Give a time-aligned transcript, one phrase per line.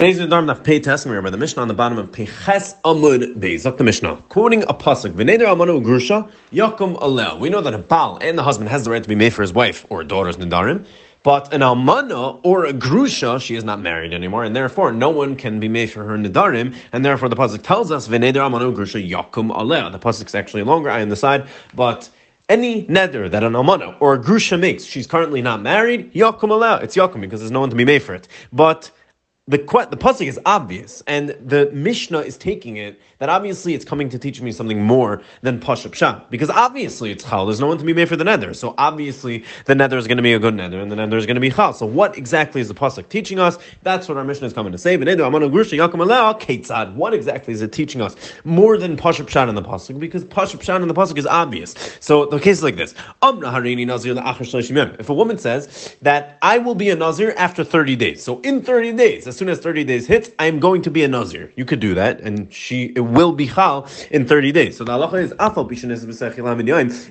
[0.00, 3.76] The Mishnah on the bottom of Peches Amud Beis.
[3.76, 4.22] The Mishnah.
[4.28, 7.40] Quoting a pasuk, V'neder Amanu Grusha, Yakum Alel.
[7.40, 9.42] We know that a Baal and the husband has the right to be made for
[9.42, 10.86] his wife or daughter's Nidarim,
[11.24, 15.34] but an Almana or a Grusha, she is not married anymore, and therefore no one
[15.34, 19.04] can be made for her Nidarim, and therefore the pasuk tells us, V'neder Amanu Grusha,
[19.04, 19.90] Yakum Alel.
[19.90, 22.08] The pasuk is actually longer, I on the side, but
[22.48, 26.82] any neder that an almana or a grusha makes, she's currently not married, yakum alel.
[26.82, 28.28] It's yakum because there's no one to be made for it.
[28.52, 28.90] But
[29.48, 29.58] the
[29.90, 34.18] the pasuk is obvious, and the Mishnah is taking it that obviously it's coming to
[34.18, 37.46] teach me something more than pashup shah, because obviously it's chal.
[37.46, 40.16] There's no one to be made for the nether, so obviously the nether is going
[40.18, 41.72] to be a good nether, and the nether is going to be chal.
[41.72, 43.58] So what exactly is the pasuk teaching us?
[43.82, 44.96] That's what our Mishnah is coming to say.
[44.96, 45.08] What
[47.14, 49.98] exactly is it teaching us more than pashup shah in the pasuk?
[49.98, 51.74] Because pashup shah in the pasuk is obvious.
[52.00, 52.94] So the case is like this:
[54.98, 58.62] If a woman says that I will be a nazir after 30 days, so in
[58.62, 61.52] 30 days as soon as 30 days hits, I'm going to be a Nazir.
[61.56, 64.76] You could do that, and she it will be Chal in 30 days.
[64.76, 65.32] So the halacha is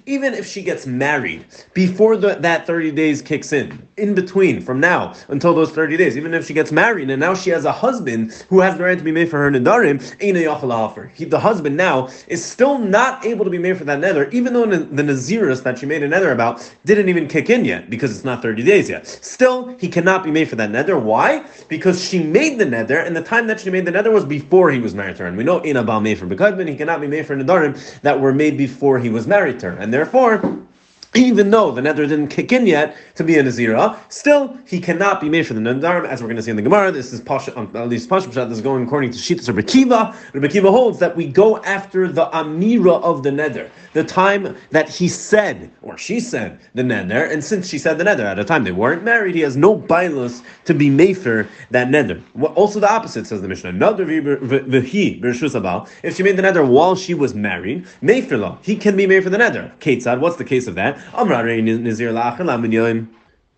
[0.05, 4.80] even if she gets married before the, that 30 days kicks in, in between, from
[4.80, 7.71] now until those 30 days, even if she gets married and now she has a
[7.71, 9.97] husband who has the right to be made for her Nadarim,
[11.13, 14.53] he, the husband now is still not able to be made for that nether, even
[14.53, 18.16] though the Naziris that she made a nether about didn't even kick in yet because
[18.16, 19.08] it's not 30 days yet.
[19.08, 20.97] Still, he cannot be made for that nether.
[20.99, 21.45] Why?
[21.67, 24.71] Because she made the nether, and the time that she made the nether was before
[24.71, 25.30] he was married to her.
[25.30, 28.19] And we know in Abal made for Bekadman, he cannot be made for Nadarim that
[28.19, 29.77] were made before he was married to her.
[29.77, 30.41] And therefore,
[31.16, 35.22] even though the nether didn't kick in yet to be a Nazira, still he cannot
[35.22, 36.91] be made for the Nadarim, as we're going to see in the Gemara.
[36.91, 39.64] This is Pasha, um, at least Pasha Pshat, this is going according to Shittas Rebbe
[39.64, 40.16] Kiva.
[40.49, 45.08] Kiva holds that we go after the Amira of the nether, the time that he
[45.08, 48.64] said, or she said, the nether, and since she said the nether at a time
[48.64, 52.21] they weren't married, he has no bailus to be made for that nether.
[52.55, 53.71] Also the opposite, says the Mishnah.
[56.03, 59.30] If she made the nether while she was married, Mayfirla, he can be made for
[59.30, 59.71] the nether.
[59.80, 60.96] Ketzad, what's the case of that?
[61.13, 63.08] Amra Nazir Lachan Lamin Yoim.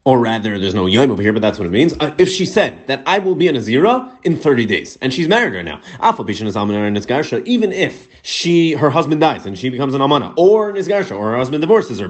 [0.09, 1.93] Or rather, there's no yom over here, but that's what it means.
[1.99, 5.27] Uh, if she said that I will be an azira in 30 days, and she's
[5.27, 5.79] married right now,
[7.45, 11.37] even if she her husband dies and she becomes an Amana, or Nizgarsha, or her
[11.37, 12.07] husband divorces her,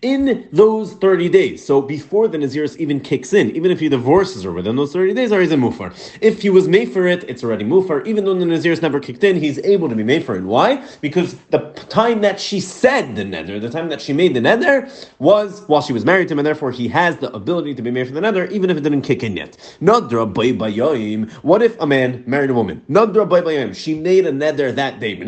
[0.00, 4.44] in those 30 days, so before the Naziris even kicks in, even if he divorces
[4.44, 5.92] her within those 30 days, or he's a Mufar.
[6.22, 8.06] If he was made for it, it's already Mufar.
[8.06, 10.44] Even though the Naziris never kicked in, he's able to be made for it.
[10.44, 10.82] Why?
[11.02, 11.58] Because the
[11.90, 15.82] time that she said the nether, the time that she made the nether, was while
[15.82, 18.08] she was married to him, and therefore therefore he has the ability to be married
[18.08, 19.56] for the nether, even if it didn't kick in yet.
[19.80, 21.30] Nadra baybayim.
[21.42, 22.82] What if a man married a woman?
[22.88, 23.74] Nadra baybayim.
[23.74, 25.18] She made a nether that day,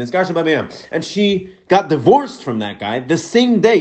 [0.93, 3.81] and she got divorced from that guy the same day.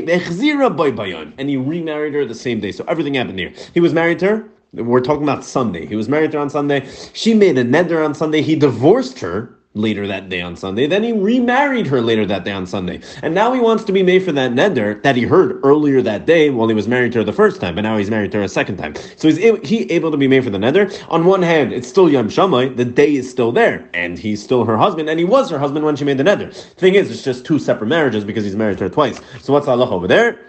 [1.38, 2.72] And he remarried her the same day.
[2.72, 3.54] So everything happened here.
[3.74, 4.50] He was married to her.
[4.74, 5.86] We're talking about Sunday.
[5.86, 6.88] He was married to her on Sunday.
[7.14, 8.42] She made a nether on Sunday.
[8.42, 10.86] He divorced her later that day on Sunday.
[10.86, 13.00] Then he remarried her later that day on Sunday.
[13.22, 16.26] And now he wants to be made for that neder that he heard earlier that
[16.26, 18.40] day while he was married to her the first time, but now he's married to
[18.40, 18.96] her a second time.
[19.16, 19.38] So he's
[19.68, 20.92] he able to be made for the neder.
[21.10, 24.66] On one hand, it's still Yom Shammai, the day is still there, and he's still
[24.66, 26.54] her husband, and he was her husband when she made the neder.
[26.54, 29.22] Thing is, it's just two separate marriages because he's married to her twice.
[29.42, 30.40] So what's Allah over there?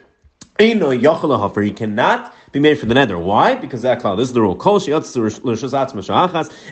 [0.59, 3.19] For he cannot be made for the nether.
[3.19, 3.55] Why?
[3.55, 4.61] Because that cloud, this is the rule.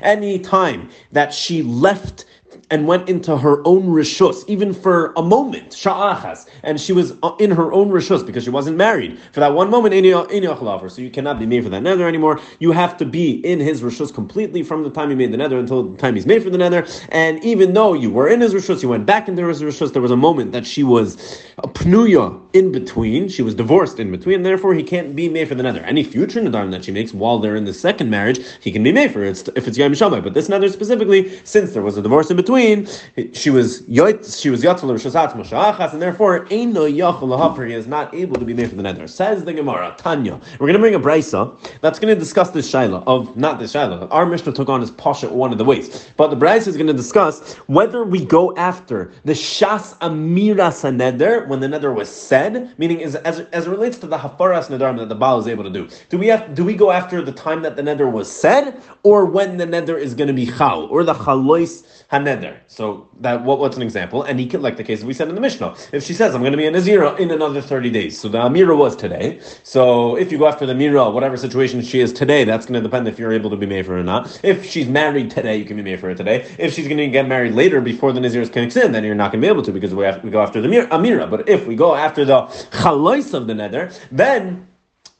[0.02, 2.26] Any time that she left
[2.70, 7.32] and went into her own rishus, even for a moment, sha'achas, and she was uh,
[7.38, 9.18] in her own rishus because she wasn't married.
[9.32, 12.40] For that one moment, so you cannot be made for that nether anymore.
[12.60, 15.58] You have to be in his rishus completely from the time he made the nether
[15.58, 16.86] until the time he's made for the nether.
[17.10, 20.02] And even though you were in his rishus, you went back into his rishus, there
[20.02, 24.42] was a moment that she was a pnuya in between, she was divorced in between,
[24.42, 25.80] therefore he can't be made for the nether.
[25.80, 28.92] Any future nadarim that she makes while they're in the second marriage, he can be
[28.92, 30.20] made for it if it's Yom Shammai.
[30.20, 32.88] But this nether specifically, since there was a divorce in between,
[33.32, 37.86] she was yoit, she was yatzal rishasat mashachas, and therefore ein no yachol he is
[37.86, 39.06] not able to be made for the nether.
[39.06, 40.40] Says the Gemara, Tanya.
[40.58, 43.72] We're going to bring a brisa that's going to discuss this shaila of not this
[43.72, 44.08] shaila.
[44.10, 46.86] Our Mishnah took on as pasha one of the ways, but the brisa is going
[46.88, 52.08] to discuss whether we go after the shas amira saneder when the nether was
[52.40, 55.46] said, meaning as, as, as it relates to the hafaras nedarim that the Baal is
[55.46, 55.88] able to do.
[56.08, 58.64] Do we have do we go after the time that the nether was said,
[59.02, 61.72] or when the nether is going to be chal, or the chalois
[62.12, 62.54] haneder?
[62.66, 64.22] So that what, what's an example?
[64.22, 65.70] And he could like the case we said in the Mishnah.
[65.92, 68.38] If she says I'm going to be a nazira in another thirty days, so the
[68.38, 69.40] amira was today.
[69.62, 69.82] So
[70.16, 73.08] if you go after the mira, whatever situation she is today, that's going to depend
[73.08, 74.40] if you're able to be made for her or not.
[74.42, 76.38] If she's married today, you can be made for her today.
[76.58, 79.32] If she's going to get married later before the nazir kicks in, then you're not
[79.32, 81.28] going to be able to because we, have, we go after the amira.
[81.28, 84.66] But if we go after the chalois of the nether, then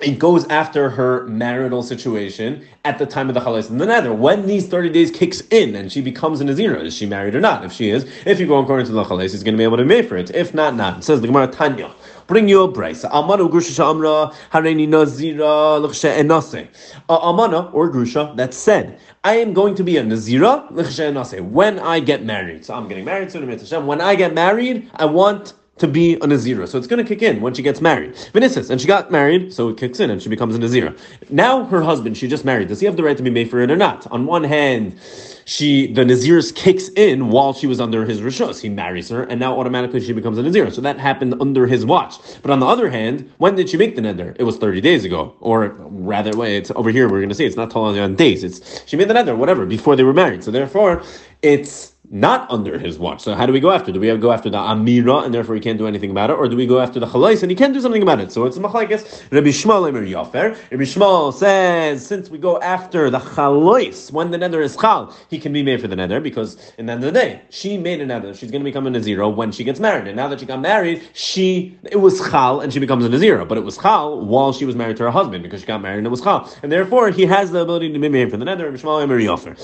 [0.01, 4.15] it goes after her marital situation at the time of the chalais and the nether.
[4.15, 7.41] When these 30 days kicks in and she becomes a Nazira, is she married or
[7.41, 7.65] not?
[7.65, 9.77] If she is, if you go according to the chalais, he's going to be able
[9.77, 10.35] to pay for it.
[10.35, 10.99] If not, not.
[10.99, 11.93] It says the Gemara Tanya.
[12.27, 13.05] Bring you a brace.
[13.05, 16.69] Amana grusha amra nazira enase.
[17.09, 22.01] Amana or grusha that said, I am going to be a nazira enase when I
[22.01, 22.65] get married.
[22.65, 23.87] So I'm getting married soon.
[23.87, 26.69] When I get married, I want to be a Nazira.
[26.69, 28.17] So it's going to kick in when she gets married.
[28.32, 30.97] Venices, and she got married, so it kicks in and she becomes a Nazira.
[31.31, 32.69] Now her husband, she just married.
[32.69, 34.06] Does he have the right to be made for it or not?
[34.12, 34.99] On one hand,
[35.47, 38.61] she the Naziris kicks in while she was under his rishos.
[38.61, 40.71] He marries her, and now automatically she becomes a Nazir.
[40.71, 42.15] So that happened under his watch.
[42.43, 44.37] But on the other hand, when did she make the nether?
[44.38, 45.35] It was 30 days ago.
[45.41, 48.44] Or rather, it's over here, we're going to say it's not only on days.
[48.44, 50.44] It's she made the nether, whatever, before they were married.
[50.44, 51.03] So therefore,
[51.43, 53.21] it's not under his watch.
[53.21, 53.93] So how do we go after?
[53.93, 56.49] Do we go after the Amira and therefore he can't do anything about it, or
[56.49, 58.33] do we go after the Chalais and he can do something about it?
[58.33, 59.31] So it's Machlekes.
[59.31, 60.57] Rabbi Shmuel Emer Yafer.
[60.71, 65.39] Rabbi Shmuel says since we go after the Chalais when the nether is Chal, he
[65.39, 68.01] can be made for the nether because in the end of the day she made
[68.01, 68.35] a nether.
[68.35, 70.61] She's going to become a Nazira when she gets married, and now that she got
[70.61, 74.53] married, she it was Chal and she becomes a Nazira, but it was Chal while
[74.53, 76.73] she was married to her husband because she got married and it was Chal, and
[76.73, 78.65] therefore he has the ability to be made for the nether.
[78.65, 79.57] Rabbi Shmuel Emer Yafer.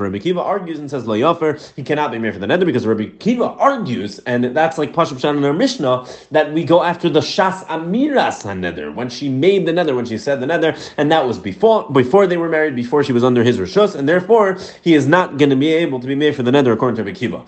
[0.00, 3.06] Rabbi Kiva argues and says Yafer, he cannot be made for the nether because Rabbi
[3.18, 7.20] Kiva argues, and that's like Pashup Shan in our Mishnah, that we go after the
[7.20, 11.26] Shas Amiras nether when she made the nether, when she said the nether, and that
[11.26, 14.94] was before before they were married, before she was under his Rishus, and therefore he
[14.94, 17.18] is not going to be able to be made for the nether according to Rabbi
[17.18, 17.44] Kiva.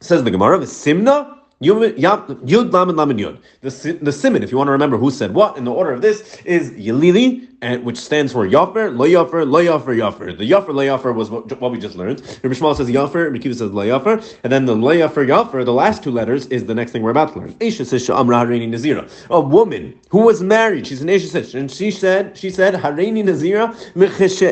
[0.00, 1.38] Says the Gemara, Simna.
[1.60, 3.38] Yud Lamed Lamed Yud.
[3.62, 6.02] The the simon, if you want to remember who said what in the order of
[6.02, 10.36] this, is Yelili, and which stands for Yafer, Lo Yafer, Lo Yafer.
[10.36, 12.20] The Yafer, Lo was what, what we just learned.
[12.42, 16.10] Rabbi Shmuel says Yafer, Rabbi says Lo and then the Lo Yafer, the last two
[16.10, 17.56] letters is the next thing we're about to learn.
[17.58, 19.10] Isha says Sha'amra Hareini Nazira.
[19.30, 23.74] A woman who was married, she's an Isha and she said, she said Hareini Nazira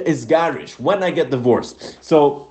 [0.06, 0.78] is garish.
[0.80, 2.02] When I get divorced.
[2.04, 2.50] So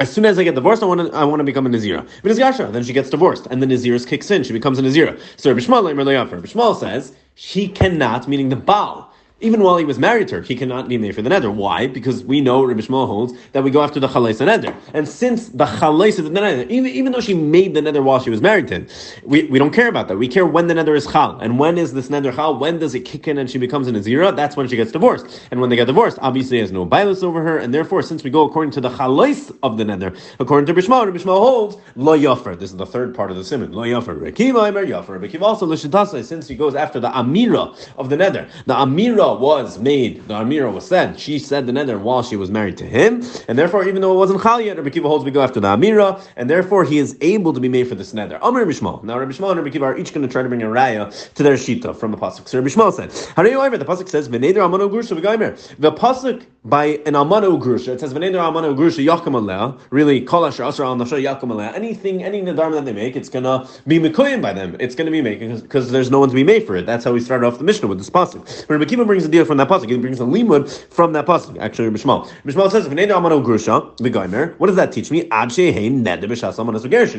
[0.00, 2.06] as soon as I get divorced, I want to I want to become a Nazira.
[2.24, 4.42] Yasha, then she gets divorced, and the Naziris kicks in.
[4.42, 5.18] She becomes a Nazira.
[5.36, 9.13] So Rabbi Shmuel says she cannot, meaning the Baal
[9.44, 11.50] even while he was married to her, he cannot be made for the nether.
[11.50, 11.86] Why?
[11.86, 14.74] Because we know Rabbi Shmuel holds that we go after the chalais and nether.
[14.94, 18.20] And since the chalais of the nether, even, even though she made the nether while
[18.20, 18.88] she was married to him,
[19.22, 20.16] we, we don't care about that.
[20.16, 21.38] We care when the nether is chal.
[21.40, 22.58] And when is this nether chal?
[22.58, 24.34] When does it kick in and she becomes an azira?
[24.34, 25.42] That's when she gets divorced.
[25.50, 27.58] And when they get divorced, obviously has no bias over her.
[27.58, 30.86] And therefore, since we go according to the chalais of the nether, according to Rabbi
[30.86, 32.58] Shmuel, Rabbi Shmuel holds lo yafer.
[32.58, 33.72] This is the third part of the simon.
[33.72, 34.18] Lo yafer.
[34.18, 35.20] Rekiva yafer.
[35.20, 35.74] Rekiva also
[36.22, 38.48] since he goes after the amira of the nether.
[38.66, 42.50] The amira was made the Amira was said, she said the nether while she was
[42.50, 45.30] married to him, and therefore, even though it wasn't Chal yet, Rabbi Kiva holds we
[45.30, 48.42] go after the Amira, and therefore he is able to be made for this nether.
[48.42, 49.02] Amr Rabbi Shmuel.
[49.02, 51.32] Now, Rabbi Shmuel and Rabbi Kiva are each going to try to bring a raya
[51.34, 52.48] to their shita from the pasuk.
[52.48, 55.76] So Rabbi Shmuel said, "How do you over?" The pasuk says, "V'neder amano grusha v'gaimer."
[55.78, 60.46] The pasuk by an amano grusha, it says, "V'neder amano grusha yakum aleh." Really, kol
[60.46, 61.74] asher asher al nafsha yakum aleh.
[61.74, 64.76] Anything, any nadar that they make, it's going to be mikoyim by them.
[64.80, 66.86] It's going to be making because there's no one to be made for it.
[66.86, 68.66] That's how we started off the Mishnah with this pasuk.
[68.66, 69.90] But Rabbi Kiva brings a deal from that pasuk.
[69.90, 71.58] He brings a limud from that pasuk.
[71.58, 72.30] Actually, Shmuel.
[72.44, 75.20] Rabbi says, grusha What does that teach me?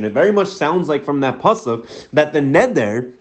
[0.05, 3.13] It very much sounds like from that pasuk that the neder,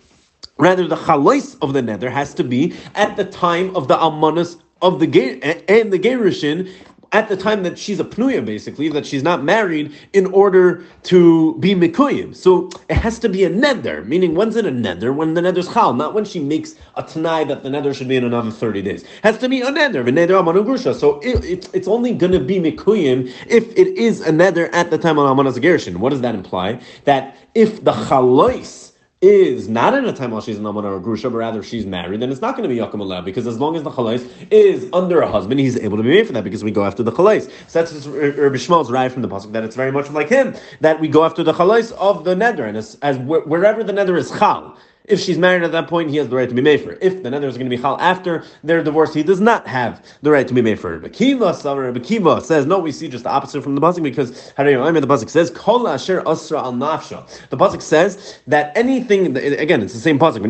[0.59, 4.61] rather the chalais of the neder, has to be at the time of the almanas
[4.83, 6.71] of the eh, and the gerushin
[7.15, 11.57] at the time that she's a pnuya, basically, that she's not married, in order to
[11.61, 12.35] be mikuyim.
[12.35, 15.15] So it has to be a neder, meaning when's it a neder?
[15.15, 18.17] When the neder's chal, not when she makes a tanai that the neder should be
[18.17, 19.05] in another 30 days.
[19.05, 20.93] It has to be a neder, neder amanu grusha.
[20.93, 24.91] So it, it, it's only going to be mikuyim if it is a neder at
[24.91, 25.55] the time of amanas.
[25.97, 26.81] What does that imply?
[27.05, 28.91] That if the chalois
[29.25, 32.21] is not in a time while she's an amana or grusha, but rather she's married,
[32.21, 34.89] then it's not going to be yakum aleh because as long as the chalais is
[34.93, 37.13] under a husband, he's able to be made for that because we go after the
[37.13, 37.51] chalais.
[37.69, 41.01] So that's Rabbi Shmuel's right from the pasuk that it's very much like him that
[41.01, 44.31] we go after the chalais of the nether, and as, as wherever the nether is
[44.31, 44.77] chal.
[45.07, 46.97] If she's married at that point, he has the right to be made for.
[47.03, 50.03] If the nether is going to be chal after their divorce, he does not have
[50.23, 50.99] the right to be made for.
[50.99, 52.79] Bekiva, Kiva says no.
[52.79, 56.59] We see just the opposite from the pasuk because the pasuk says kol asher asra
[56.59, 57.49] al nafsha.
[57.51, 60.43] The pasuk says that anything again, it's the same pasuk.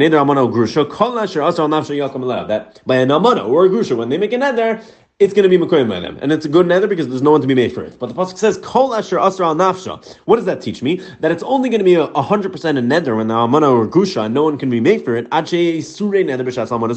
[2.47, 4.81] That by an amana or a grusha, when they make a nether,
[5.21, 6.19] it's going to be Mekoyim by them.
[6.21, 7.97] And it's a good nether because there's no one to be made for it.
[8.01, 10.05] But the Pasuk says, Kol Asher Asra al Nafsha.
[10.25, 11.01] What does that teach me?
[11.21, 14.31] That it's only going to be a 100% a nether when the Amana or Gusha
[14.31, 15.27] no one can be made for it.
[15.27, 16.95] Ache Isure nether b'shas Amana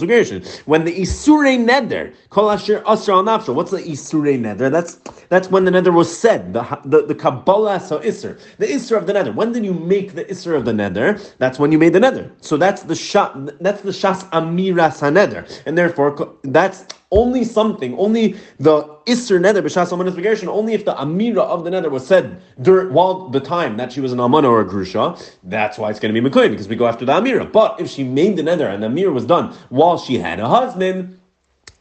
[0.65, 3.53] When the Isure nether, Kol Asher Asra al Nafsha.
[3.53, 4.71] What's the Isure nether?
[4.71, 4.95] That's
[5.29, 6.53] that's when the nether was said.
[6.53, 8.39] The the, the Kabbalah so Isser.
[8.57, 9.31] The Isser of the nether.
[9.31, 11.19] When did you make the Isser of the nether?
[11.37, 12.31] That's when you made the nether.
[12.41, 13.61] So that's the shot.
[13.61, 15.61] That's the Shas Amira Saneder.
[15.67, 21.39] And therefore, that's only something, only the Isser Nether, B'Shas Amanis only if the Amira
[21.39, 24.61] of the Nether was said during, while the time that she was an Amana or
[24.61, 27.49] a Grusha, that's why it's going to be Mekoy, because we go after the Amira.
[27.49, 30.47] But if she made the Nether and the Amira was done while she had a
[30.47, 31.17] husband,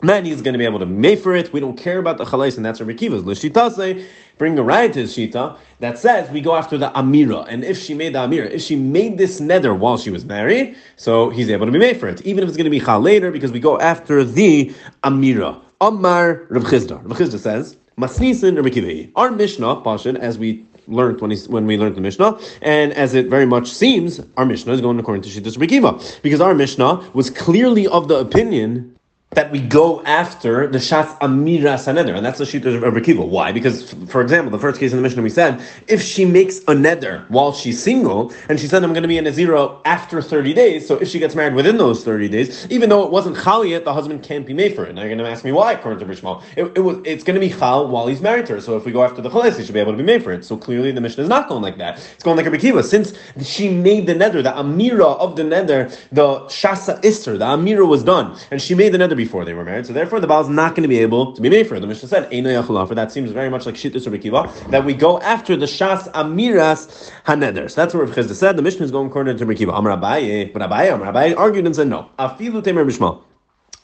[0.02, 1.52] then he's going to be able to make for it.
[1.52, 3.24] We don't care about the chalais, and that's Rabbi Kiva's.
[3.24, 4.04] L'shitase,
[4.38, 7.78] bring a riot to his shita that says we go after the amira, and if
[7.78, 11.50] she made the amira, if she made this nether while she was married, so he's
[11.50, 13.52] able to be made for it, even if it's going to be chal later, because
[13.52, 14.74] we go after the
[15.04, 15.60] amira.
[15.80, 17.02] Amar Rav Chisda.
[17.04, 19.12] Rav Chisda says, Masnisin.
[19.16, 23.26] Our Mishnah, Pashin, as we learned when, when we learned the Mishnah, and as it
[23.26, 27.30] very much seems, our Mishnah is going according to Shittas Rabbi because our Mishnah was
[27.30, 28.95] clearly of the opinion
[29.32, 33.26] that we go after the Shas Amira Saneder, and that's the sheet of Rekiva.
[33.26, 33.50] Why?
[33.52, 36.74] Because, for example, the first case in the Mishnah we said, if she makes a
[36.74, 40.22] neder while she's single, and she said, I'm going to be in a zero after
[40.22, 43.36] 30 days, so if she gets married within those 30 days, even though it wasn't
[43.36, 44.94] Chal yet, the husband can't be made for it.
[44.94, 46.42] Now you're going to ask me why, according to Rishmal.
[46.56, 48.86] It, it was, it's going to be Chal while he's married to her, so if
[48.86, 50.44] we go after the Chales, he should be able to be made for it.
[50.44, 51.98] So clearly the Mishnah is not going like that.
[52.14, 52.84] It's going like a Rekiva.
[52.84, 57.86] Since she made the neder, the Amira of the neder, the Shasa Ister, the Amira
[57.86, 59.86] was done, and she made the neder before they were married.
[59.86, 61.80] So therefore, the Baal is not going to be able to be made for.
[61.80, 65.56] The Mishnah said, For that seems very much like Shittus Rikiva, that we go after
[65.56, 67.70] the Shas Amiras Haneder.
[67.70, 68.56] So that's what Rav Chisda said.
[68.56, 69.76] The Mishnah is going according to Rikiva.
[69.76, 72.10] Amar Abaye, but Abaye, Amar Abaye argued and said no.
[72.18, 73.22] Afilu Temer Bishmal.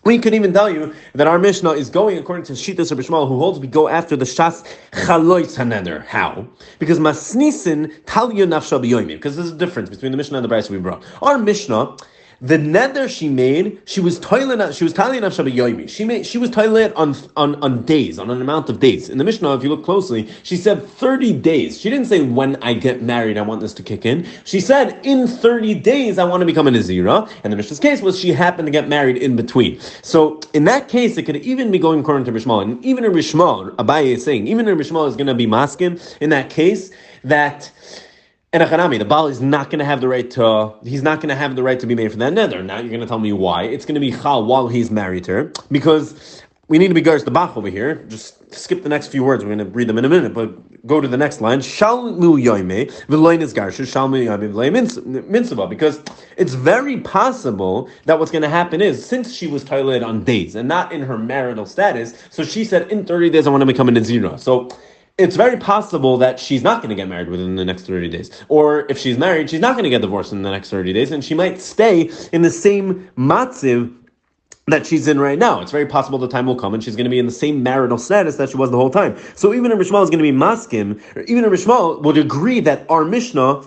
[0.05, 3.29] We could even tell you that our Mishnah is going according to Shittas of Bishmal,
[3.29, 6.05] who holds we go after the Shas Chalois Haneder.
[6.05, 6.45] How?
[6.81, 9.07] Because Masnisin Talya Nafsha.
[9.07, 11.05] Because there's a difference between the Mishnah and the Brisa we brought.
[11.23, 11.97] Our Mishnah
[12.43, 15.89] the nether she made, she was toilet, she was tallying up Yoimi.
[15.89, 19.09] She made, she was toilet on, on, on days, on an amount of days.
[19.09, 21.81] In the Mishnah, if you look closely, she said 30 days.
[21.81, 24.27] She didn't say when I get married, I want this to kick in.
[24.45, 27.31] She said in 30 days, I want to become a Nazira.
[27.45, 29.79] And the Mishnah's case was she happened to get married in between.
[30.03, 32.63] So in that case, it could even be going according to Rishmal.
[32.63, 36.01] And even in Rishmal, Abaye is saying, even in Rishmal is going to be masking
[36.21, 36.91] in that case
[37.23, 37.71] that
[38.53, 41.31] and Achanami, the Baal is not going to have the right to, he's not going
[41.31, 42.63] to have the right to be made for that nether.
[42.63, 43.65] Now you're going to tell me why.
[43.65, 47.01] It's going to be Chal while he's married to her, because we need to be
[47.01, 48.05] guards the Bach over here.
[48.09, 49.43] Just skip the next few words.
[49.43, 51.63] We're going to read them in a minute, but go to the next line.
[51.63, 56.03] Shal mu yoime, v'loin is garshu, shal mu yoime, v'loin because
[56.37, 60.57] it's very possible that what's going to happen is, since she was toilet on days
[60.57, 63.67] and not in her marital status, so she said, in 30 days I want to
[63.67, 64.39] become a Nazira.
[64.39, 64.69] So,
[65.19, 68.45] it's very possible that she's not going to get married within the next 30 days.
[68.49, 71.13] Or if she's married, she's not going to get divorced in the next 30 days,
[71.13, 73.95] and she might stay in the same matziv
[74.69, 75.61] that she's in right now.
[75.61, 77.63] It's very possible the time will come and she's going to be in the same
[77.63, 79.19] marital status that she was the whole time.
[79.35, 82.61] So even if Rishmal is going to be maskim, or even if Rishmal would agree
[82.61, 83.63] that our Mishnah,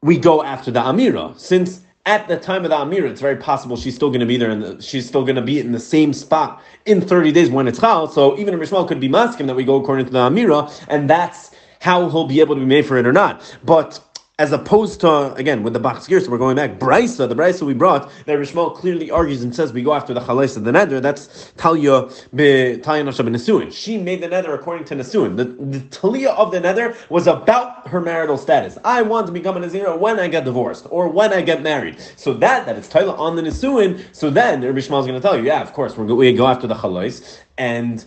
[0.00, 3.76] we go after the Amira, since at the time of the Amira, it's very possible
[3.76, 6.14] she's still going to be there and she's still going to be in the same
[6.14, 8.08] spot in 30 days when it's Chal.
[8.08, 11.08] So even a Rishmal could be maskim that we go according to the Amira, and
[11.08, 11.50] that's
[11.80, 13.42] how he'll be able to be made for it or not.
[13.62, 14.00] But
[14.38, 16.78] as opposed to again with the Bachskir, so we're going back.
[16.78, 20.20] Brisa, the Brisa we brought, that Rishmal clearly argues and says we go after the
[20.20, 21.02] Chalais of the Neder.
[21.02, 23.70] That's Talia be Talia.
[23.72, 25.36] She made the Neder according to Nesuin.
[25.36, 28.78] The, the Talia of the Neder was about her marital status.
[28.84, 31.98] I want to become a Nazir when I get divorced or when I get married.
[32.16, 34.04] So that that it's Talia on the Nesuin.
[34.12, 36.74] So then Rishmal is going to tell you, yeah, of course, we go after the
[36.74, 38.04] Chalais and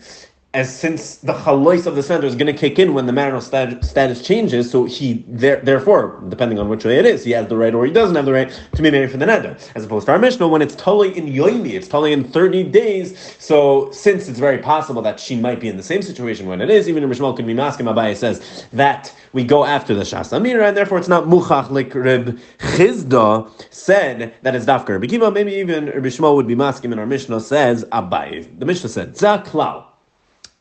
[0.53, 3.39] as since the chalois of the center is going to kick in when the marital
[3.39, 7.47] stat- status changes, so he there, therefore, depending on which way it is, he has
[7.47, 9.57] the right or he doesn't have the right to be married for the neder.
[9.75, 13.17] As opposed to our Mishnah, when it's totally in yoimi, it's totally in thirty days.
[13.39, 16.69] So since it's very possible that she might be in the same situation when it
[16.69, 20.37] is, even if Mishmal could be masking, Abaye says that we go after the Shas
[20.37, 24.99] Amira, and therefore it's not muchach like Rib Chisda said that it's dafkar.
[25.33, 28.59] Maybe even Rib Shmuel would be masking, and our Mishnah says Abaye.
[28.59, 29.90] The Mishnah said Zaklau.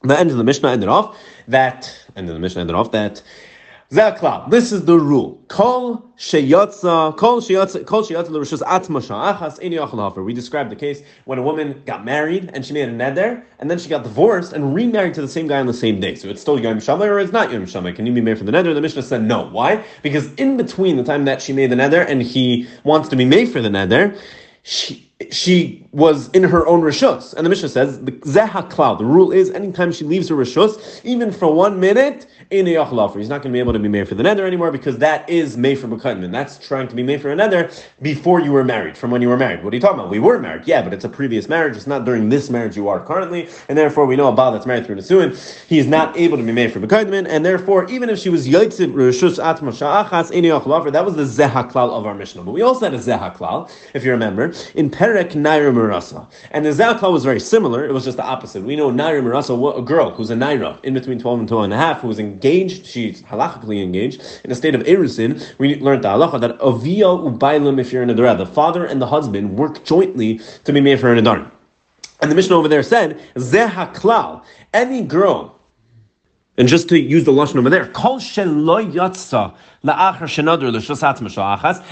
[0.03, 3.23] The end of the Mishnah ended off that, and then the Mishnah ended off that,
[3.91, 5.43] this is the rule.
[5.49, 5.97] Kol
[7.17, 7.43] kol kol.
[10.25, 13.69] We described the case when a woman got married and she made a neder, and
[13.69, 16.15] then she got divorced and remarried to the same guy on the same day.
[16.15, 17.97] So it's still Yom Shamay or it's not Yom Shamay.
[17.97, 18.73] Can you be married for the neder?
[18.73, 19.49] The Mishnah said no.
[19.49, 19.85] Why?
[20.03, 23.25] Because in between the time that she made the neder and he wants to be
[23.25, 24.17] made for the neder,
[24.63, 27.35] she she was in her own rishus.
[27.35, 31.33] And the Mishnah says, the zeh The rule is anytime she leaves her rishus, even
[31.33, 32.85] for one minute, in a
[33.17, 35.29] He's not going to be able to be made for the nether anymore because that
[35.29, 37.71] is made for and That's trying to be made for a nether
[38.03, 39.63] before you were married, from when you were married.
[39.63, 40.11] What are you talking about?
[40.11, 41.77] We were married, yeah, but it's a previous marriage.
[41.77, 44.67] It's not during this marriage you are currently, and therefore we know a Baal that's
[44.67, 48.11] married through Nisuin, he is not able to be made for Mekadmin, and therefore even
[48.11, 50.43] if she was Yitzib Rishus Atma Sha'achas in
[50.93, 52.43] that was the zeha Zehaklal of our Mishnah.
[52.43, 55.73] But we also had a zeha Zehaklal, if you remember, in Perek Naira
[56.51, 58.63] And the Zehaklal was very similar, it was just the opposite.
[58.63, 61.73] We know Naira Marasa, a girl who's a Naira, in between 12 and 12 and
[61.73, 66.05] a half, who was engaged, she's halachically engaged, in a state of erusin, we learned
[66.05, 70.73] the halacha that avia ubailim if you're the father and the husband work jointly to
[70.73, 71.51] be made for an adarim.
[72.21, 74.43] And the Mishnah over there said, Zehaklal,
[74.75, 75.60] any girl
[76.61, 77.87] and just to use the lashon over there,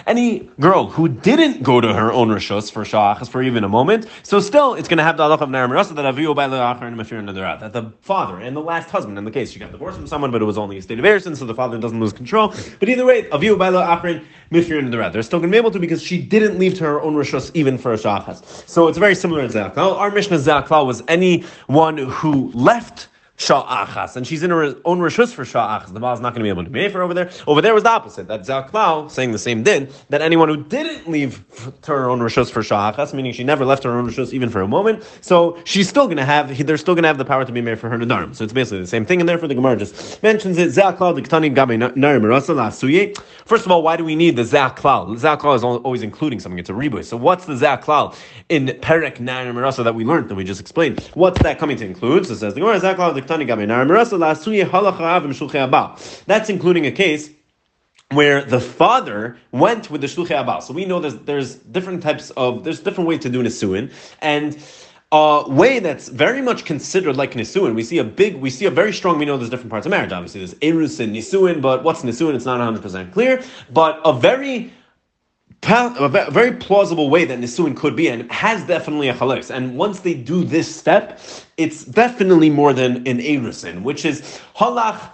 [0.07, 4.07] Any girl who didn't go to her own rishus for sha'achas for even a moment,
[4.23, 7.29] so still it's going to have the halach of nar that aviyu and.
[7.29, 10.31] That the father and the last husband, in the case she got divorced from someone,
[10.31, 12.53] but it was only a state of erison, so the father doesn't lose control.
[12.79, 15.15] But either way, aviyu by and.
[15.15, 17.51] They're still going to be able to because she didn't leave to her own rishus
[17.55, 18.69] even for a sha'achas.
[18.69, 19.97] So it's very similar to Zaklal.
[19.97, 25.45] Our Mishnah Zaklal was anyone who left Sha'achas, and she's in her own rishus for
[25.45, 25.93] Sha'achas.
[25.93, 27.31] The is not going to be able to be for over there.
[27.47, 28.27] Over there was the opposite.
[28.27, 31.45] That Zaklau saying the same din that anyone who didn't leave
[31.83, 34.61] to her own rishus for Sha'achas, meaning she never left her own rishus even for
[34.61, 36.49] a moment, so she's still going to have.
[36.67, 38.35] They're still going to have the power to be made for her nadarim.
[38.35, 40.71] So it's basically the same thing, and therefore the Gemara just mentions it.
[40.71, 42.29] Zaklau the Ketani Gabe Narim.
[43.45, 45.17] First of all, why do we need the Zaklal?
[45.17, 46.59] Zaklal is always including something.
[46.59, 47.03] It's a ribu.
[47.05, 48.17] So what's the Zaklal
[48.49, 51.01] in Perek Narim that we learned that we just explained?
[51.15, 52.27] What's that coming to include?
[52.27, 53.28] So says the Gemara Zaklal the
[56.27, 57.31] that's including a case
[58.11, 60.63] where the father went with the shluchei abal.
[60.63, 63.93] So we know there's, there's different types of there's different ways to do nisuin,
[64.23, 64.59] and
[65.13, 67.75] a way that's very much considered like nisuin.
[67.75, 69.19] We see a big, we see a very strong.
[69.19, 70.13] We know there's different parts of marriage.
[70.13, 72.35] Obviously, there's erus and nisuin, but what's nisuin?
[72.35, 73.43] It's not 100 percent clear.
[73.71, 74.73] But a very
[75.65, 79.51] a very plausible way that Nisuin could be and has definitely a chalais.
[79.51, 81.21] And once they do this step,
[81.59, 85.11] it's definitely more than an Erusin, which is halach,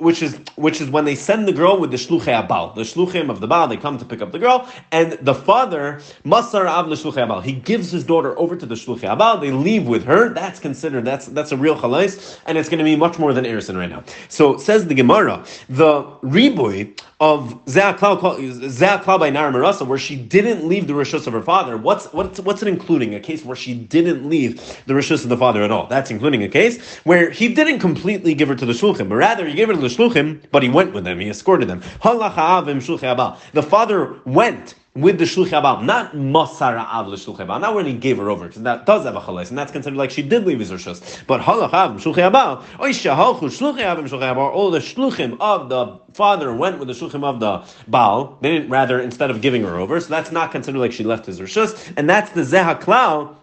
[0.00, 3.30] which is which is when they send the girl with the shluchei abal, the shluchim
[3.30, 6.86] of the baal, they come to pick up the girl, and the father masar av
[6.86, 9.40] shluchei abal, he gives his daughter over to the shluchei abal.
[9.40, 10.34] They leave with her.
[10.34, 13.44] That's considered that's that's a real chalais, and it's going to be much more than
[13.44, 14.02] Erusin right now.
[14.28, 20.86] So says the Gemara, the riboy of Ze'aklal by Nara Marasa, where she didn't leave
[20.86, 21.76] the rishus of her father.
[21.76, 23.14] What's what's what's it including?
[23.14, 25.86] A case where she didn't leave the rishus of the father at all.
[25.86, 29.46] That's including a case where he didn't completely give her to the shulchim, but rather
[29.46, 31.20] he gave her to the shulchim, but he went with them.
[31.20, 31.80] He escorted them.
[32.02, 37.92] The father went with the shluchei abal, not masara av l'shluchei abal, not when he
[37.92, 40.44] gave her over, because that does have a chalais, and that's considered like she did
[40.44, 41.24] leave his rishus.
[41.28, 46.80] But halach av abal, oy shahalchu shluchei av all the shluchim of the father went
[46.80, 48.36] with the shluchim of the baal.
[48.40, 51.24] They didn't rather instead of giving her over, so that's not considered like she left
[51.24, 53.39] his rishus, and that's the zehaklau Benair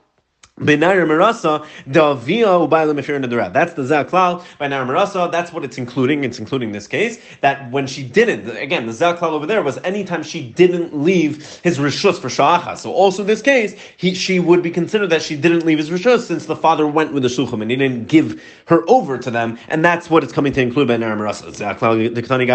[0.60, 3.54] Marasa, the Via Ubaila Mefir Nadura.
[3.54, 5.32] That's the Zaklal by Nair Marasa.
[5.32, 6.24] That's what it's including.
[6.24, 7.20] It's including this case.
[7.41, 11.78] That when she didn't, again, the Zaklal over there was anytime she didn't leave his
[11.78, 12.78] Rishus for Sha'acha.
[12.78, 16.22] So also this case, he, she would be considered that she didn't leave his Rishus
[16.22, 19.60] since the father went with the Shulchim and he didn't give her over to them.
[19.67, 21.50] And that's what it's coming to include by Nair Marasa.
[21.50, 22.48] Zaklal, the Ketani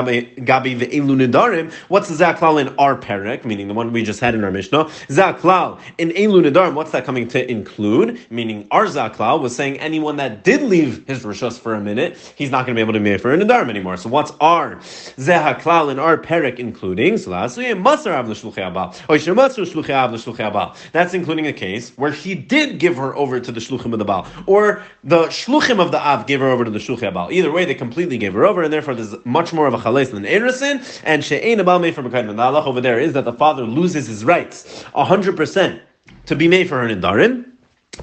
[0.44, 1.72] Gabi, the Elu Nidarim.
[1.88, 4.86] What's the Zaklal in our Perek, meaning the one we just had in our Mishnah?
[5.06, 7.91] Zaklal in Elu Nidarim, what's that coming to include?
[8.30, 12.66] Meaning Zaklal was saying anyone that did leave his Rishos for a minute, he's not
[12.66, 13.96] going to be able to be for an Nadarim anymore.
[13.96, 17.02] So what's our Zehaklal and our Perik including?
[20.92, 24.04] That's including a case where he did give her over to the Shluchim of the
[24.04, 27.30] Baal, or the Shluchim of the Av gave her over to the Shluchim of Baal.
[27.30, 30.10] Either way, they completely gave her over, and therefore there's much more of a Chales
[30.10, 32.34] than Erisin, and She'ein Abal Mei for Mekayim.
[32.34, 35.80] The Allah over there is that the father loses his rights 100%
[36.26, 37.51] to be made for her in Nidarim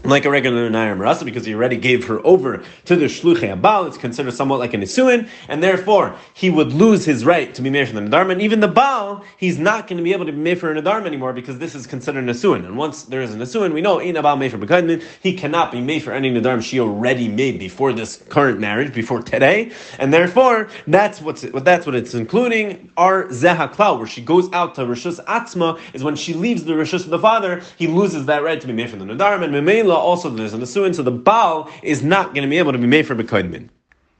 [0.03, 3.87] like a regular Nair Marasa, because he already gave her over to the Shluchei Abal,
[3.87, 7.71] it's considered somewhat like a Nisuin, and therefore he would lose his right to be
[7.71, 10.31] made for the Nadarm, and even the Baal, he's not going to be able to
[10.31, 13.23] be made for a Nadarm anymore, because this is considered an Nisuin, and once there
[13.23, 16.31] is a Nisuin, we know, Ein Abal made for he cannot be made for any
[16.31, 21.87] Nadarm she already made before this current marriage, before today, and therefore, that's what's, that's
[21.87, 26.15] what it's including, our Zeha Klau, where she goes out to Rishus Atzma, is when
[26.15, 28.95] she leaves the Rishus of the father, he loses that right to be made for
[28.95, 32.49] the Nadarm, and Memela also there's an Asuin, so the Baal is not going to
[32.49, 33.69] be able to be made for Bekoidmin.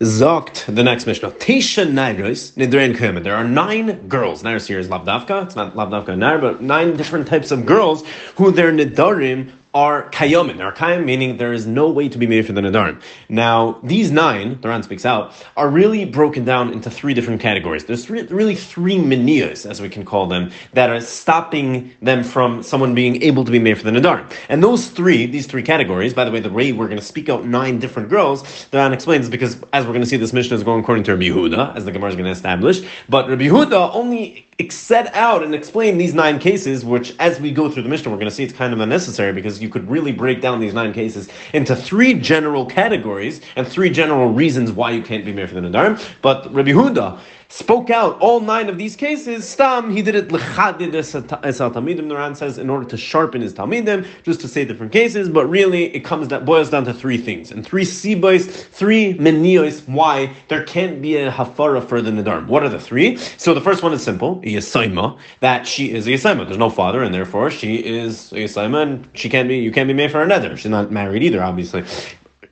[0.01, 1.31] Zokt, the next Mishnah.
[1.31, 3.23] Tisha Nairos, Nidrein Kuyamin.
[3.23, 4.43] There are nine girls.
[4.43, 5.43] Nairos here is Lavdavka.
[5.43, 10.57] It's not Lavdavka Nair, but nine different types of girls who their Nidarim are kayomin.
[10.57, 13.01] They're kayim, meaning there is no way to be made for the nadarim.
[13.29, 17.85] Now, these nine, the Ran speaks out, are really broken down into three different categories.
[17.85, 22.95] There's really three manias, as we can call them, that are stopping them from someone
[22.95, 24.31] being able to be made for the nadarim.
[24.49, 27.29] And those three, these three categories, by the way, the way we're going to speak
[27.29, 30.57] out nine different girls, the Ran explains because, as we're going to see, this Mishnah
[30.57, 32.81] is going according to Rabbi Yehuda, as the Gemara is going to establish.
[33.07, 37.71] But Rabbi Yehuda only set out and explain these nine cases, which as we go
[37.71, 40.11] through the Mishnah, we're going to see it's kind of unnecessary because you could really
[40.11, 45.01] break down these nine cases into three general categories and three general reasons why you
[45.01, 46.03] can't be married for the Nadarim.
[46.21, 49.47] But Rabbi Huda spoke out all nine of these cases.
[49.47, 52.07] Stam, he did it lechadid es talmidim.
[52.07, 55.29] The Ran says in order to sharpen his talmidim, just to say different cases.
[55.29, 59.87] But really, it comes that boils down to three things and three sibos, three menios.
[59.87, 62.47] Why there can't be a hafara for the nedarim?
[62.47, 63.17] What are the three?
[63.37, 66.45] So the first one is simple, yasaima, that she is a yasaima.
[66.45, 69.57] There's no father, and therefore she is a yasaima, and she can't be.
[69.57, 70.55] You can't be made for another.
[70.55, 71.83] She's not married either, obviously.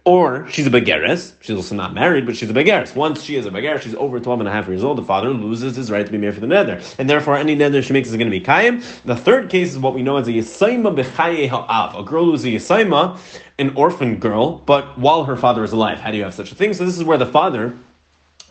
[0.08, 1.34] Or she's a begeres.
[1.42, 2.96] She's also not married, but she's a begeres.
[2.96, 4.98] Once she is a begeres, she's over 12 and a half years old.
[4.98, 6.82] The father loses his right to be married for the nether.
[6.98, 8.82] And therefore, any nether she makes is going to be kayim.
[9.04, 12.00] The third case is what we know as a yisaima bechaye ha'av.
[12.00, 13.20] A girl who's a yisaima,
[13.60, 16.00] an orphan girl, but while her father is alive.
[16.00, 16.74] How do you have such a thing?
[16.74, 17.76] So this is where the father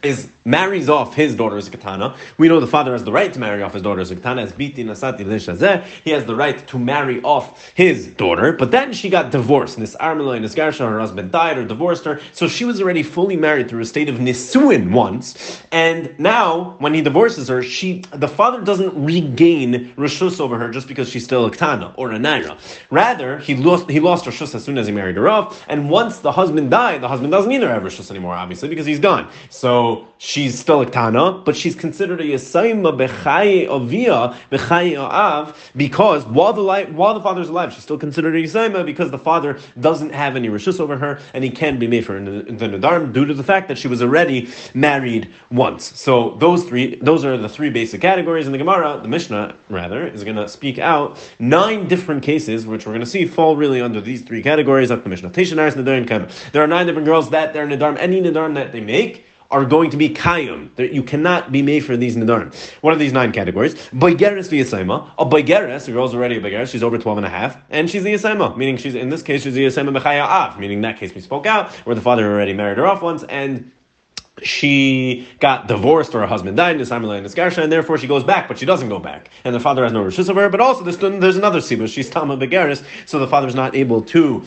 [0.03, 2.17] is marries off his daughter as a katana.
[2.39, 4.43] We know the father has the right to marry off his daughter as a katana.
[4.43, 8.53] As biti nasati he has the right to marry off his daughter.
[8.53, 9.79] But then she got divorced.
[9.79, 13.37] This Armela and Nisgarsha, her husband died or divorced her, so she was already fully
[13.37, 15.63] married through a state of nisuin once.
[15.73, 20.89] And now, when he divorces her, she the father doesn't regain rishus over her just
[20.89, 22.59] because she's still a katana or a naira.
[22.91, 25.65] Rather, he lost he lost rishus as soon as he married her off.
[25.69, 29.01] And once the husband died, the husband doesn't either have rishus anymore, obviously, because he's
[29.01, 29.31] gone.
[29.51, 29.86] So
[30.19, 36.53] she's still a Tana, but she's considered a Yasaima Bechaye Avia, Bechaye Av, because while
[36.53, 40.11] the life, while the father's alive, she's still considered a Yasaima because the father doesn't
[40.11, 43.27] have any Rishus over her and he can be made for the, the Nadarm due
[43.27, 45.99] to the fact that she was already married once.
[45.99, 50.07] So those three, those are the three basic categories in the Gemara, the Mishnah rather,
[50.07, 53.81] is going to speak out nine different cases, which we're going to see fall really
[53.81, 55.31] under these three categories of the Mishnah.
[55.31, 59.91] There are nine different girls that they're Nadarm, any Nadarm that they make, are going
[59.91, 60.93] to be kayum.
[60.93, 62.55] You cannot be made for these nadarim.
[62.83, 63.75] What are these nine categories?
[63.91, 65.11] Boigeres v'yasaima.
[65.19, 68.03] A boigeres, the girl's already a boigeres, she's over 12 and a half, and she's
[68.03, 70.99] the yasaima, meaning she's, in this case, she's the yasaima b'chaya av, meaning in that
[70.99, 73.73] case we spoke out, where the father already married her off once, and
[74.43, 78.89] she got divorced or her husband died, and therefore she goes back, but she doesn't
[78.89, 79.31] go back.
[79.45, 82.11] And the father has no rishus of her, but also there's, there's another sibus, she's
[82.11, 84.45] Tama Begaris, so the father's not able to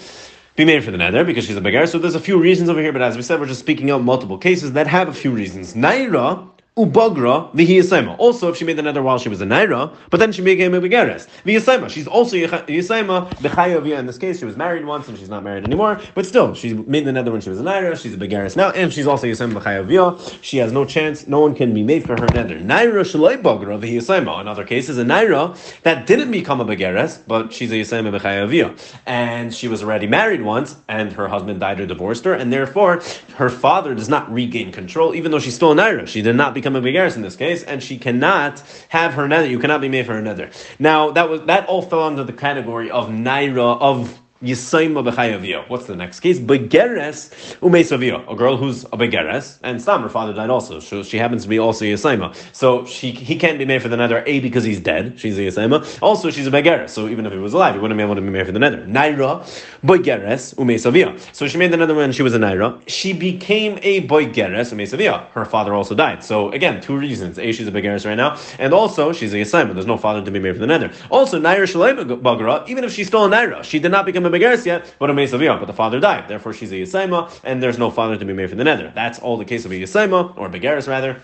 [0.60, 1.88] be made for the nether because she's a begar.
[1.88, 4.04] So there's a few reasons over here, but as we said, we're just speaking out
[4.04, 5.74] multiple cases that have a few reasons.
[5.74, 8.16] Naira ubagra v'hiyasema.
[8.20, 10.74] Also, if she made the nether while she was a naira, but then she became
[10.74, 11.90] a begeres v'hiyasema.
[11.90, 14.00] She's also yisema b'chayavia.
[14.00, 16.74] In this case, she was married once and she's not married anymore, but still, she
[16.74, 18.00] made the nether when she was a naira.
[18.00, 20.40] She's a begeres now, and she's also yisema b'chayavia.
[20.42, 21.28] She has no chance.
[21.28, 22.60] No one can be made for her nether.
[22.60, 24.40] Naira shaloi bagra v'hiyasema.
[24.42, 28.78] In other cases, a naira that didn't become a begeres, but she's a yisema b'chayavia,
[29.06, 33.02] and she was already married once, and her husband died or divorced her, and therefore
[33.36, 36.08] her father does not regain control, even though she's still a naira.
[36.08, 39.48] She did not become a begaris in this case, and she cannot have her nether.
[39.48, 40.50] You cannot be made for her nether.
[40.78, 45.68] Now that was that all fell under the category of naira of Yisaima b'chayavio.
[45.70, 46.40] What's the next case?
[46.40, 48.32] Begeres umeisavio.
[48.32, 50.80] A girl who's a begeres, and Stam, her father died also.
[50.80, 52.34] So she happens to be also Yisaima.
[52.56, 55.20] So she he can't be made for the nether, A, because he's dead.
[55.20, 56.02] She's a Yisaima.
[56.02, 56.90] Also, she's a begeres.
[56.92, 58.60] So even if he was alive, he wouldn't be able to be made for the
[58.60, 58.86] nether.
[58.86, 59.46] Naira,
[59.84, 61.18] begeres umesavia.
[61.34, 62.12] So she made another one.
[62.12, 62.82] she was a Naira.
[62.88, 65.28] She became a begeres umesavia.
[65.30, 66.24] Her father also died.
[66.24, 67.38] So again, two reasons.
[67.38, 69.74] A, she's a begeres right now, and also she's a Yisaima.
[69.74, 70.92] There's no father to be made for the nether.
[71.10, 74.30] Also, Naira Shalai Bagra, even if she's still a Naira, she did not become a
[74.30, 76.28] a yet, but a Mesaviyah, but the father died.
[76.28, 78.92] Therefore, she's a Yisaima, and there's no father to be made for the nether.
[78.96, 81.22] That's all the case of a Yisaima, or Begeres rather.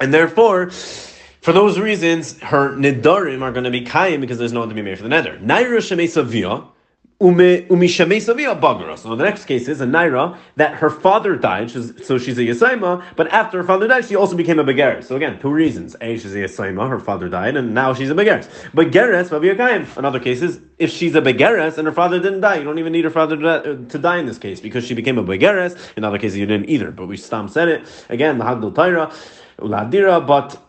[0.00, 4.60] And therefore, for those reasons, her Nidarim are going to be Kayim because there's no
[4.60, 5.38] one to be made for the nether.
[5.38, 6.66] Naira Shemesaviyah,
[7.22, 13.04] so the next case is a Naira that her father died, so she's a Yasaima,
[13.14, 15.04] but after her father died, she also became a Begeres.
[15.04, 15.94] So again, two reasons.
[16.00, 18.48] A, she's a Yasaima, her father died, and now she's a Begeres.
[18.72, 19.96] Begeres, Vaviyakayim.
[19.96, 22.92] In other cases, if she's a Begeres and her father didn't die, you don't even
[22.92, 25.78] need her father to, uh, to die in this case, because she became a Begeres.
[25.96, 26.90] In other cases, you didn't either.
[26.90, 28.06] But we Stam said it.
[28.08, 29.12] Again, the Hagdul Taira,
[29.60, 30.60] Uladira, but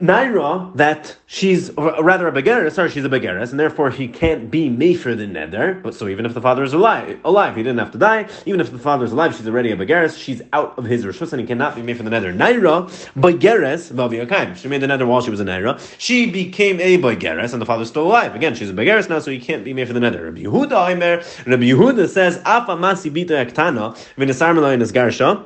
[0.00, 4.94] Naira that she's rather a begeres, sorry, she's a begeres, and therefore he can't be
[4.94, 5.82] for the neder.
[5.82, 8.26] But so even if the father is alive, alive, he didn't have to die.
[8.46, 10.18] Even if the father is alive, she's already a begeres.
[10.18, 12.34] She's out of his rishus, and he cannot be made for the neder.
[12.34, 14.56] Naira begeres vaviyakayim.
[14.56, 15.78] She made the neder while she was a naira.
[15.98, 18.34] She became a begeres, and the father's still alive.
[18.34, 20.24] Again, she's a begeres now, so he can't be made for the neder.
[20.24, 21.46] Rabbi Yehuda.
[21.46, 25.44] Rabbi Yehuda says, "Afa masi bita yaktana v'nesar in his garsha."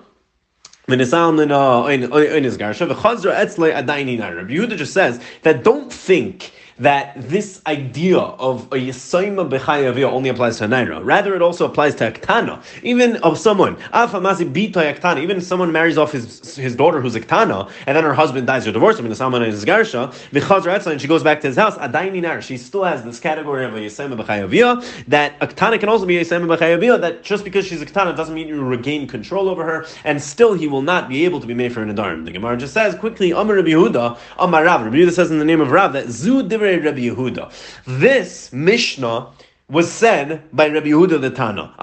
[4.49, 10.59] Yehuda just says that don't think that this idea of a Yisaima Bechayavia only applies
[10.59, 11.05] to a Naira.
[11.05, 12.63] Rather, it also applies to a Ktana.
[12.83, 17.97] Even of someone, even if someone marries off his, his daughter who's a Ktana, and
[17.97, 20.13] then her husband dies or divorces him, and someone is Garsha,
[20.91, 23.79] and she goes back to his house, Adaini She still has this category of a
[23.79, 27.83] Yisaima Bechayavia, that a Ktana can also be a Yisaima Bechayavia, that just because she's
[27.83, 31.25] a Ktana doesn't mean you regain control over her, and still he will not be
[31.25, 32.25] able to be made for an Adarim.
[32.25, 34.85] The Gemara just says quickly, Amar Rabbi Yehuda, Amar Rav.
[34.85, 37.53] Rabbi Yehuda says in the name of Rav that Zu Rabbi Yehuda.
[37.87, 39.29] This Mishnah
[39.75, 41.75] was said by Rabbi Yehuda the Tana.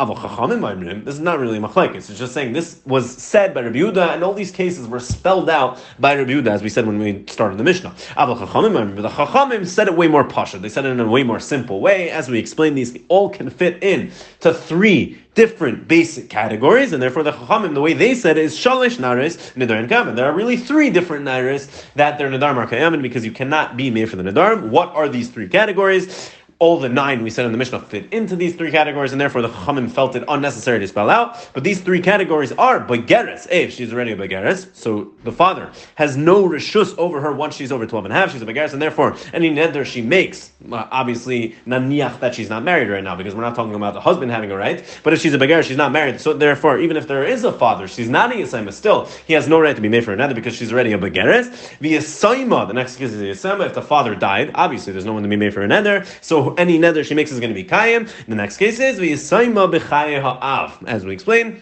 [1.04, 2.10] This is not really machlekes.
[2.10, 5.50] It's just saying this was said by Rabbi Yehuda, and all these cases were spelled
[5.50, 7.94] out by Rabbi Yehuda, as we said when we started the Mishnah.
[8.16, 10.58] But the Chachamim said it way more pasha.
[10.58, 12.10] They said it in a way more simple way.
[12.10, 17.24] As we explained, these all can fit in to three different basic categories, and therefore
[17.24, 20.16] the Chachamim, the way they said it is Shalish Naris, Nidar, and Kaman.
[20.16, 24.10] There are really three different Naris that they're Nidar Markayaman because you cannot be made
[24.10, 24.62] for the Nidar.
[24.62, 26.32] What are these three categories?
[26.62, 29.42] All the nine we said in the Mishnah fit into these three categories, and therefore
[29.42, 31.50] the Chachamim felt it unnecessary to spell out.
[31.54, 36.16] But these three categories are Begeres, if she's already a Begeres, so the father has
[36.16, 38.82] no Rishus over her once she's over 12 and a half, she's a Begeres, and
[38.82, 43.42] therefore any neder she makes, obviously, Naniach that she's not married right now, because we're
[43.42, 45.92] not talking about the husband having a right, but if she's a Begeres, she's not
[45.92, 49.34] married, so therefore, even if there is a father, she's not a Yisayma, still, he
[49.34, 51.80] has no right to be made for another because she's already a Begeres.
[51.80, 55.14] The Yisayma, the next case is the Yisayma, if the father died, obviously there's no
[55.14, 57.64] one to be made for another, so any nether she makes is going to be
[57.64, 58.10] kayim.
[58.28, 61.62] The next case is v'yisaima b'chaye ha'av, as we explained.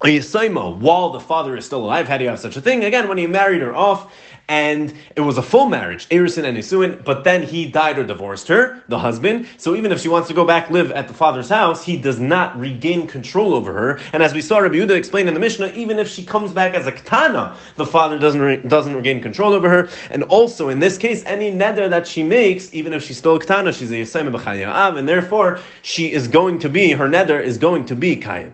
[0.00, 2.84] While the father is still alive, do you have such a thing?
[2.84, 4.12] Again, when he married her off,
[4.48, 8.48] and it was a full marriage, Erison and Isuin, but then he died or divorced
[8.48, 9.48] her, the husband.
[9.56, 12.20] So even if she wants to go back live at the father's house, he does
[12.20, 13.98] not regain control over her.
[14.12, 16.74] And as we saw Rabbi Yehuda explain in the Mishnah, even if she comes back
[16.74, 19.88] as a katana, the father doesn't re- doesn't regain control over her.
[20.10, 23.40] And also in this case, any neder that she makes, even if she's still a
[23.40, 27.86] katana, she's a yisayim and therefore she is going to be her neder is going
[27.86, 28.52] to be kayin.